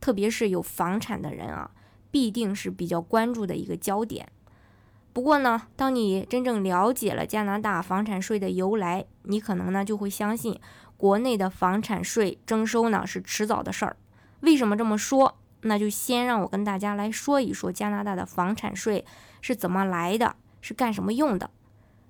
[0.00, 1.70] 特别是有房产的人啊，
[2.10, 4.28] 必定是比较关注的一个焦点。
[5.12, 10.60] 不过呢，当你真正了解了加拿大房产税的由来，你可能呢就会相信，
[10.96, 13.96] 国内的房产税征收呢是迟早的事儿。
[14.40, 15.38] 为什么这么说？
[15.62, 19.04] 那就先让我跟大家来说一说加拿大的房产税
[19.40, 21.50] 是怎么来的，是干什么用的。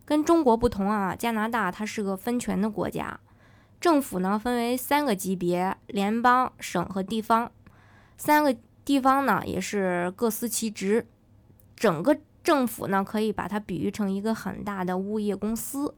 [0.05, 3.21] 跟中国不同啊，加拿大它是个分权的国家，
[3.80, 7.53] 政府呢分为三个级别：联邦、省和地方。
[8.16, 11.07] 三个地方呢，也是各司其职。
[11.77, 15.95] 整个政府呢，可以把它比喻成一个很大的物业公司，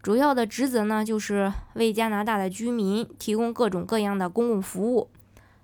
[0.00, 5.10] 主要的职责呢，就是为加拿大的居民提供各种各样的公共服务。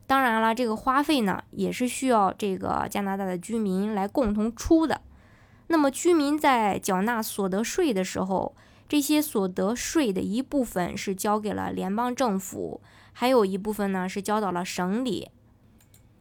[0.07, 5.01] 当然了，这个花费呢，也是需要这个加拿大的居民来共同出的。
[5.69, 8.57] 那么，居民在缴纳所得税的时候，
[8.89, 12.81] 这些所得税的一部分是交给了联邦政府，
[13.13, 15.31] 还有一部分呢是交到了省里。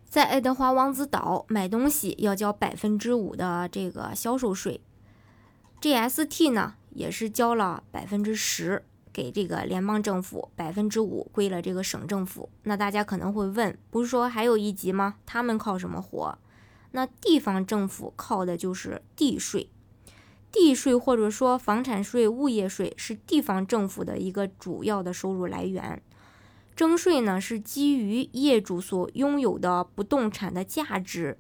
[0.10, 4.82] 在爱德华王子岛买东西要交百分之五的这个销售税
[5.80, 12.50] ，GST 呢也是交了百分之十给这个联邦政府，百分之五归了这个省政府。
[12.64, 15.18] 那大家可能会问，不是说还有一级吗？
[15.28, 16.36] 他们靠什么活？
[16.90, 19.70] 那地方政府靠的就是地税，
[20.52, 26.02] 地税或者说房产税、物业税是地方政府的一个主要的收入来源。
[26.80, 31.38] 征税呢是基于业主所拥有的不动产的价值，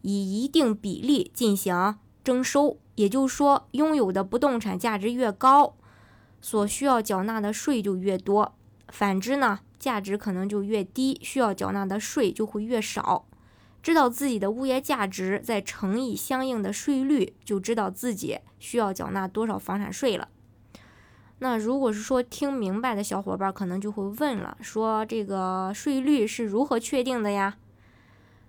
[0.00, 2.78] 以一定比例进行征收。
[2.94, 5.76] 也就是说，拥有的不动产价值越高，
[6.40, 8.54] 所需要缴纳的税就越多；
[8.88, 13.26] 反之呢，价值可能就越低，需要缴纳的税就会越少。
[13.82, 20.28] 知道自己的物业价值，再乘以相应的税率，就知道自己需要缴纳多少房产税了。
[21.40, 27.56] 那如果是说听明白的小伙伴，可能就会问了：说这个税率是如何确定的呀？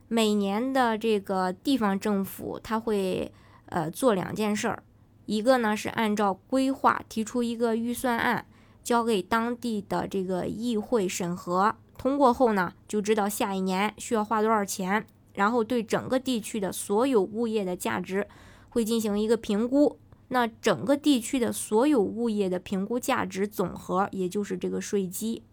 [0.07, 3.31] 每年的这个地方政府，他会
[3.67, 4.81] 呃做两件事儿，
[5.28, 8.45] 一个呢是按照规划提出一个预算案，
[8.83, 18.28] 交给当地的这个议会审核，通过后呢，就知道下一年需要花多少钱，然后对整个地区的所有物业的价值
[18.69, 19.99] 会进行一个评估。
[20.29, 25.44] 那整个地区的所有物业的评估价值总和，也就是这个税基，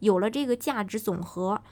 [0.00, 1.62] 有了这个价值总和，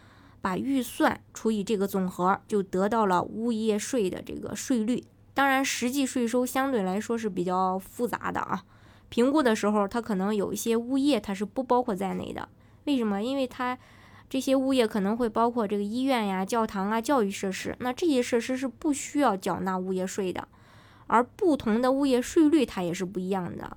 [0.40, 5.04] 把预算除以这个总和，就得到了物业税的这个税率。
[5.32, 8.64] 当然，实际税收相对来说是比较复杂的啊。
[9.08, 12.48] 评估的时候，它可能有一些物业它是不包括在内的。
[12.84, 13.22] 为什么？
[13.22, 13.78] 因为它
[14.28, 20.46] 这些物业可能会包括这个医院呀、教堂啊、教育设施，那这些设施是不需要缴纳物业税的。
[21.10, 23.76] 而不同的物业税率它也是不一样的，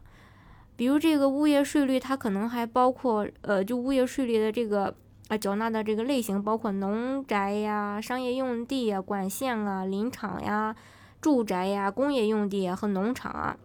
[0.75, 4.94] 比如这个物业税率它可能还包括，呃，就物业税率的这个
[5.29, 10.75] 啊缴纳的这个类型包括农宅呀、商业用地呀、管线啊、林场呀、
[11.19, 13.57] 住宅呀、工业用地和农场啊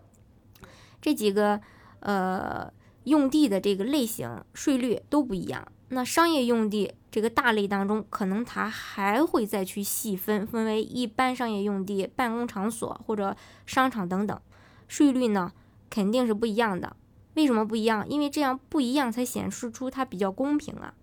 [1.03, 1.61] 这几个
[2.01, 2.73] 呃
[3.05, 5.69] 用地的这个类型税率都不一样。
[5.91, 13.37] 那商业用地这个大类当中，可能它还会再去细分，分为一般商业用地、办公场所或者
[13.67, 14.41] 商场等等，
[14.87, 15.53] 税率呢
[15.91, 16.95] 肯定是不一样的。
[17.35, 18.09] 为什么不一样？
[18.09, 20.95] 因为这样不一样才显示出它比较公平啊。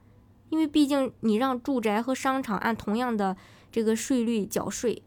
[0.47, 3.35] 因为毕竟你让住宅和商场按同样的
[3.69, 5.03] 这个税率缴税，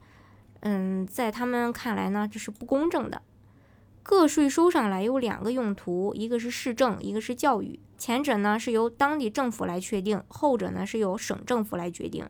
[0.61, 3.23] 嗯，在他们看来呢，这是不公正的。
[4.09, 7.79] 个税收上来有两个用途，一个是市政，一个是教育。
[7.99, 12.27] 前者呢是由当地政府来确定，后者呢是由省政府来决定。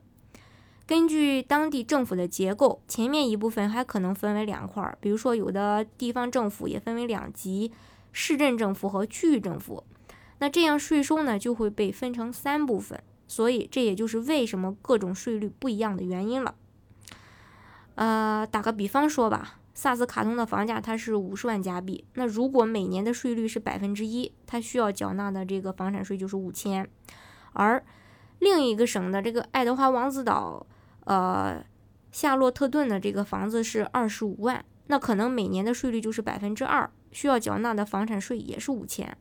[0.89, 7.71] 根据当地政府的结构，前面一部分还可能分为两块儿，比如说有的地方政府也分为两级：
[8.11, 9.85] 市镇政府和区域政府。
[10.41, 16.57] 那这样税收呢就会被分成三部分，所以这也就是为什么各种税率不一样的原因了。
[17.95, 19.61] 呃，打个比方说吧。
[19.79, 26.91] 萨斯卡通的房价它是五十万加币，那如果每年的税率是百分之一，它需要缴纳的这个房产税就是五千。
[27.53, 27.81] 而
[28.41, 30.67] 另一个省的这个爱德华王子岛，
[31.05, 31.65] 呃，
[32.11, 39.17] 夏洛特顿的这个房子是二十五万，那可能每年的税率就是百分之二，需要缴纳的房产税也是五千。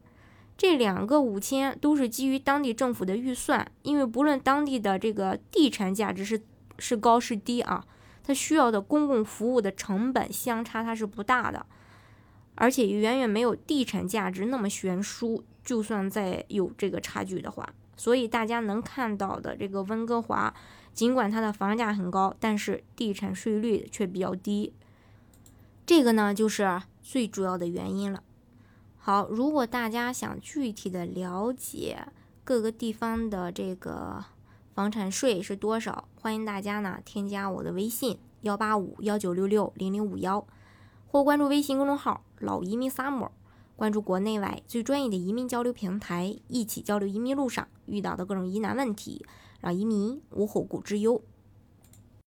[0.57, 6.42] 这两个五千都是基于当地政府的预算，因为不论当地的这个地产价值是
[6.80, 7.86] 是高是低啊，
[8.27, 11.65] 它需要的公共服务的成本相差它是不大的，
[12.56, 15.45] 而且远远没有地产价值那么悬殊。
[15.63, 20.53] 就算再有这个差距的话，所以大家能看到的这个温哥华，
[20.94, 24.73] 尽管它的房价很高，但是地产税率却比较低。
[25.85, 28.23] 这个呢，就是最主要的原因了。
[28.97, 32.07] 好，如果大家想具体的了解
[32.44, 34.23] 各个地方的这个
[34.77, 40.45] 房产税是多少，欢迎大家呢添加我的微信幺八五幺九六六零零五幺，
[41.07, 43.31] 或关注微信公众号“老移民 summer”。
[43.75, 49.25] 关注国内外最专业的移民交流平台，一起交流移民路上遇到的各种疑难问题，
[49.59, 51.23] 让移民无后顾之忧。